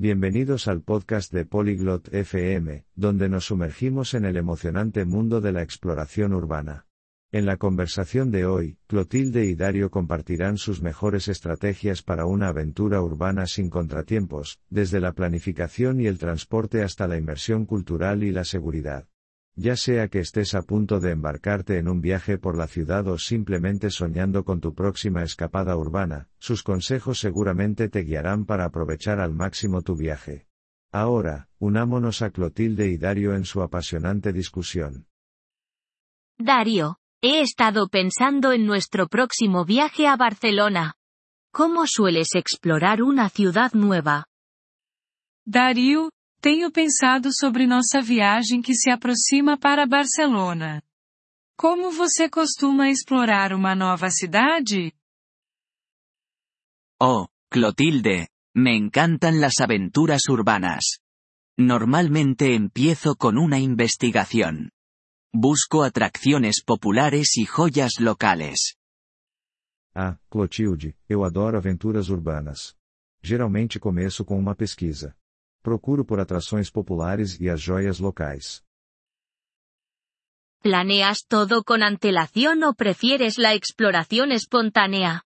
[0.00, 5.62] Bienvenidos al podcast de Polyglot FM, donde nos sumergimos en el emocionante mundo de la
[5.62, 6.86] exploración urbana.
[7.32, 13.02] En la conversación de hoy, Clotilde y Dario compartirán sus mejores estrategias para una aventura
[13.02, 18.44] urbana sin contratiempos, desde la planificación y el transporte hasta la inmersión cultural y la
[18.44, 19.08] seguridad.
[19.60, 23.18] Ya sea que estés a punto de embarcarte en un viaje por la ciudad o
[23.18, 29.34] simplemente soñando con tu próxima escapada urbana, sus consejos seguramente te guiarán para aprovechar al
[29.34, 30.46] máximo tu viaje.
[30.92, 35.08] Ahora, unámonos a Clotilde y Dario en su apasionante discusión.
[36.38, 40.94] Dario, he estado pensando en nuestro próximo viaje a Barcelona.
[41.50, 44.26] ¿Cómo sueles explorar una ciudad nueva?
[45.44, 50.80] Dario, Tenho pensado sobre nossa viagem que se aproxima para Barcelona.
[51.56, 54.92] Como você costuma explorar uma nova cidade?
[57.00, 61.00] Oh, Clotilde, me encantan las aventuras urbanas.
[61.58, 64.70] Normalmente empiezo con una investigación.
[65.32, 68.76] Busco atracciones populares y joyas locales.
[69.92, 72.76] Ah, Clotilde, eu adoro aventuras urbanas.
[73.20, 75.16] Geralmente começo com uma pesquisa.
[75.62, 78.62] Procuro por atrações populares e as joias locais.
[80.60, 85.22] ¿Planeas todo con antelación o prefieres la exploración espontánea?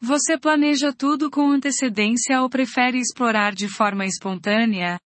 [0.00, 5.00] Você planeja tudo com antecedência ou prefere explorar de forma espontânea?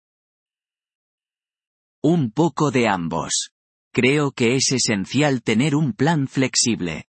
[2.03, 3.51] Un poco de ambos.
[3.93, 7.05] Creo que es esencial tener un plan flexible.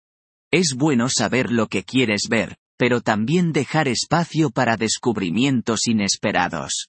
[0.50, 6.88] Es bueno saber lo que quieres ver, pero también dejar espacio para descubrimientos inesperados.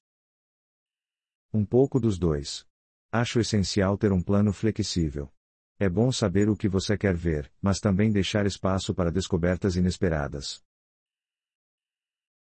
[1.51, 2.65] Um pouco dos dois.
[3.11, 5.33] Acho essencial ter um plano flexível.
[5.79, 10.61] É bom saber o que você quer ver, mas também deixar espaço para descobertas inesperadas.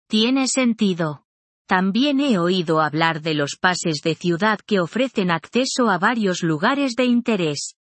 [0.09, 1.23] Tiene sentido.
[1.67, 6.95] También he oído hablar de los pases de ciudad que ofrecen acceso a varios lugares
[6.95, 7.75] de interés.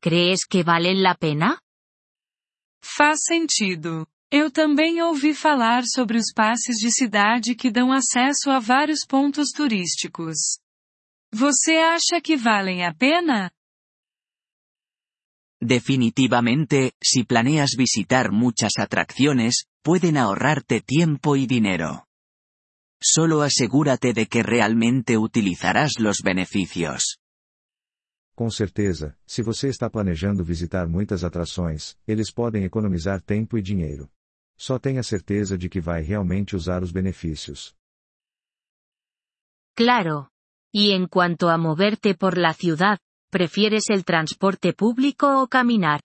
[0.00, 1.60] ¿Crees que valen la pena?
[2.80, 4.06] Faz sentido.
[4.34, 9.50] Eu também ouvi falar sobre os passes de cidade que dão acesso a vários pontos
[9.50, 10.58] turísticos.
[11.30, 13.50] Você acha que valem a pena?
[15.60, 22.06] Definitivamente, si planeas visitar muchas atracciones, pueden ahorrarte tiempo y dinero.
[23.02, 27.18] Solo asegúrate de que realmente utilizarás los beneficios.
[28.34, 34.08] Com certeza, se você está planejando visitar muitas atrações, eles podem economizar tempo e dinheiro.
[34.56, 37.74] Só tenha certeza de que vai realmente usar os benefícios.
[39.74, 40.30] Claro.
[40.72, 42.98] Y en cuanto a moverte por la ciudad,
[43.30, 46.00] ¿prefieres el transporte público o caminar?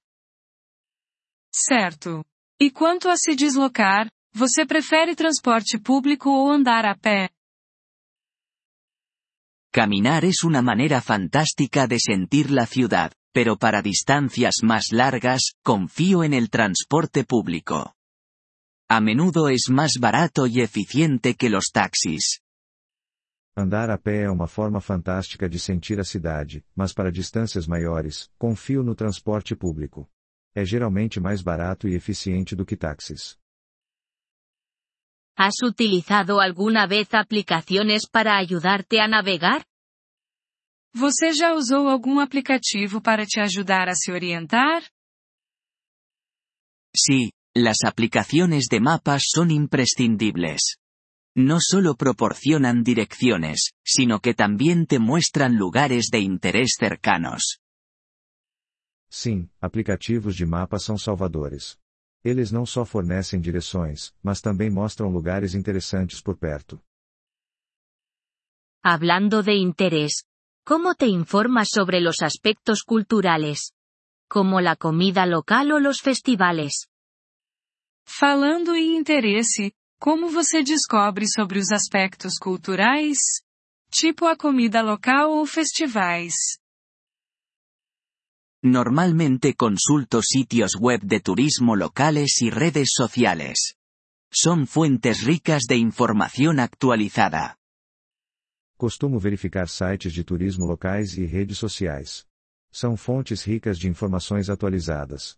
[1.52, 2.26] Certo.
[2.60, 7.30] E quanto a se deslocar, você prefere transporte público ou andar a pé?
[9.72, 16.24] Caminar es una manera fantástica de sentir la ciudad, pero para distancias más largas, confío
[16.24, 17.97] en el transporte público.
[18.90, 22.40] A menudo es más barato y eficiente que los taxis.
[23.54, 28.32] Andar a pé é uma forma fantástica de sentir a cidade, mas para distâncias maiores,
[28.38, 30.10] confio no transporte público.
[30.56, 33.38] É geralmente mais barato e eficiente do que táxis.
[35.36, 39.66] ¿Has utilizado alguna vez aplicaciones para ayudarte a navegar?
[40.96, 44.82] Você já usou algum aplicativo para te ajudar a se orientar?
[46.96, 47.32] Sí,
[47.64, 50.78] las aplicaciones de mapas son imprescindibles.
[51.36, 57.60] No solo proporcionan direcciones, sino que también te muestran lugares de interés cercanos.
[59.10, 61.78] Sim, aplicativos de mapas são salvadores.
[62.24, 66.82] Eles não só fornecem direções, mas também mostram lugares interessantes por perto.
[68.84, 70.24] Hablando de interés,
[70.66, 73.74] ¿cómo te informas sobre los aspectos culturales?
[74.30, 76.88] Como la comida local o los festivales.
[78.08, 83.18] Falando em interesse, como você descobre sobre os aspectos culturais?
[83.92, 86.34] Tipo a comida local ou festivais?
[88.64, 93.76] Normalmente consulto sitios web de turismo locales y redes sociales.
[94.32, 97.58] Son fuentes ricas de información actualizada.
[98.78, 102.26] Costumo verificar sites de turismo locais e redes sociais.
[102.72, 105.38] São fontes ricas de informações atualizadas.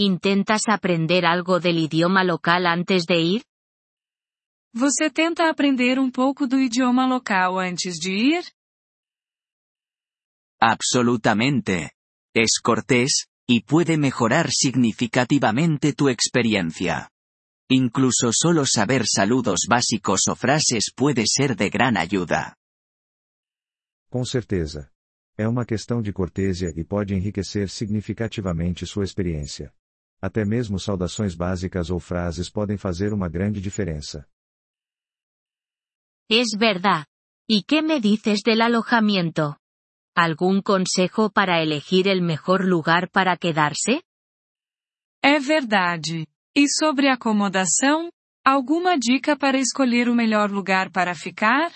[0.00, 3.42] ¿Intentas aprender algo del idioma local antes de ir?
[4.72, 8.44] Você tenta aprender um pouco do idioma local antes de ir?
[10.60, 11.90] Absolutamente.
[12.32, 17.10] Es cortés, y puede mejorar significativamente tu experiencia.
[17.68, 22.54] Incluso solo saber saludos básicos o frases puede ser de gran ayuda.
[24.08, 24.92] Com certeza.
[25.36, 29.72] É uma questão de cortesia e pode enriquecer significativamente sua experiência.
[30.20, 34.26] Até mesmo saudações básicas ou frases podem fazer uma grande diferença.
[36.30, 37.06] Es verdad.
[37.48, 39.58] ¿Y qué me dices del alojamiento?
[40.14, 44.02] ¿Algún consejo para elegir el mejor lugar para quedarse?
[45.22, 46.26] É verdade.
[46.54, 48.10] E sobre acomodação?
[48.44, 51.72] Alguma dica para escolher o melhor lugar para ficar?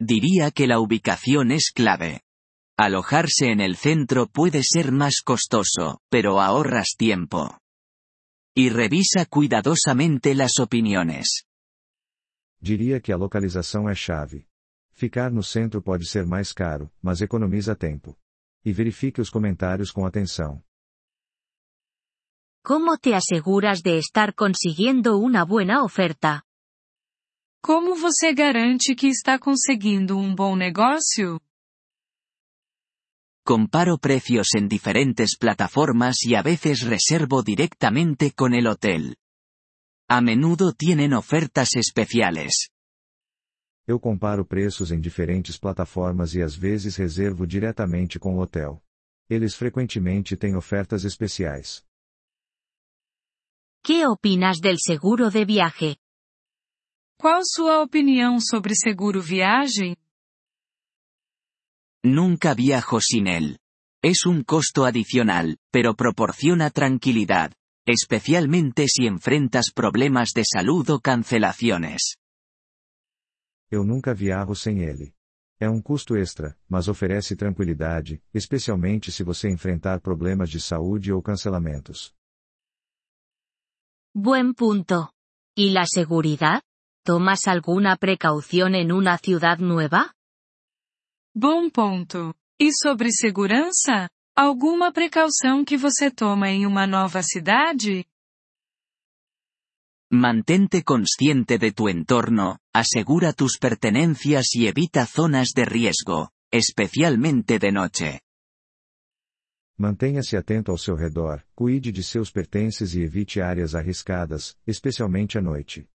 [0.00, 2.20] Diría que la ubicación es clave.
[2.82, 7.58] Alojarse en el centro puede ser más costoso, pero ahorras tiempo.
[8.56, 11.44] Y revisa cuidadosamente las opiniones.
[12.58, 14.46] Diria que a localização é chave.
[14.92, 18.16] Ficar no centro pode ser mais caro, mas economiza tempo.
[18.64, 20.62] E verifique os comentários com atenção.
[22.64, 26.42] ¿Cómo te aseguras de estar consiguiendo una buena oferta?
[27.62, 31.42] Como você garante que está conseguindo um bom negócio?
[33.44, 39.16] Comparo precios en diferentes plataformas y a veces reservo directamente con el hotel.
[40.08, 42.70] A menudo tienen ofertas especiales.
[43.86, 48.82] Eu comparo preços em diferentes plataformas e às vezes reservo diretamente com o hotel.
[49.28, 51.84] Eles frequentemente têm ofertas especiais.
[53.82, 55.96] ¿Qué opinas del seguro de viaje?
[57.18, 59.96] Qual sua opinião sobre seguro viagem?
[62.02, 63.58] Nunca viajo sin él.
[64.02, 67.52] Es un costo adicional, pero proporciona tranquilidad,
[67.86, 72.16] especialmente si enfrentas problemas de salud o cancelaciones.
[73.70, 75.14] Eu nunca viajo sem ele.
[75.60, 81.22] É um custo extra, mas oferece tranquilidade, especialmente se você enfrentar problemas de saúde ou
[81.22, 82.14] cancelamentos.
[84.14, 85.12] Buen punto.
[85.54, 86.62] ¿Y la seguridad?
[87.04, 90.14] ¿Tomas alguna precaución en una ciudad nueva?
[91.34, 92.34] Bom ponto.
[92.58, 94.10] E sobre segurança?
[94.36, 98.04] Alguma precaução que você toma em uma nova cidade?
[100.12, 107.70] Mantente consciente de tu entorno, asegura tus pertenencias y evita zonas de riesgo, especialmente de
[107.70, 108.20] noche.
[109.78, 115.40] Mantenha-se atento ao seu redor, cuide de seus pertences e evite áreas arriscadas, especialmente à
[115.40, 115.88] noite.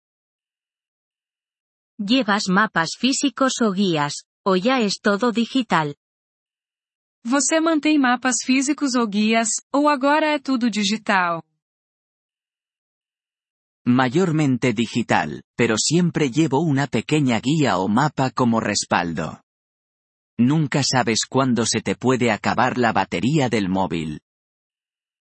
[1.99, 4.13] ¿Llevas mapas físicos o guías,
[4.45, 5.95] o ya es todo digital?
[7.25, 11.43] Você mantém mapas físicos ou guias, ou agora é tudo digital?
[13.87, 19.41] Mayormente digital, pero siempre llevo una pequeña guía o mapa como respaldo.
[20.37, 24.19] Nunca sabes cuándo se te puede acabar la batería del móvil.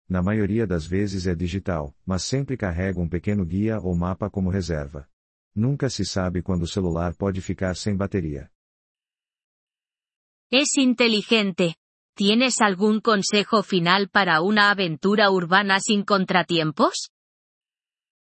[0.07, 4.51] Na maioria das vezes é digital, mas sempre carrego um pequeno guia ou mapa como
[4.51, 5.07] reserva.
[5.55, 8.51] Nunca se sabe quando o celular pode ficar sem bateria.
[10.51, 11.75] Es inteligente.
[12.15, 17.09] ¿Tienes algún consejo final para una aventura urbana sin contratiempos?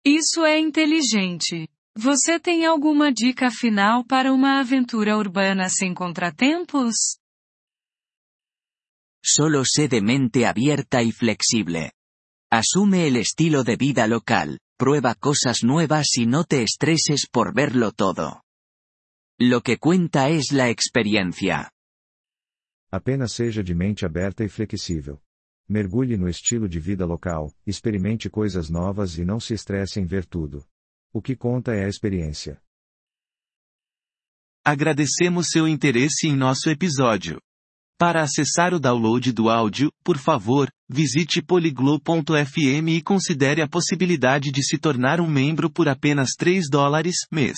[0.06, 1.68] Isso é inteligente.
[1.98, 7.20] Você tem alguma dica final para uma aventura urbana sem contratempos?
[9.24, 11.92] Solo sé de mente abierta y flexible.
[12.50, 17.92] Asume el estilo de vida local, prueba cosas nuevas y no te estreses por verlo
[17.92, 18.44] todo.
[19.40, 21.74] Lo que cuenta es la experiencia.
[22.94, 25.20] Apenas seja de mente aberta e flexível.
[25.68, 30.26] Mergulhe no estilo de vida local, experimente coisas novas e não se estresse em ver
[30.26, 30.64] tudo.
[31.12, 32.62] O que conta é a experiência.
[34.64, 37.42] Agradecemos seu interesse em nosso episódio.
[37.98, 44.62] Para acessar o download do áudio, por favor, visite poliglo.fm e considere a possibilidade de
[44.62, 47.58] se tornar um membro por apenas 3 dólares mês.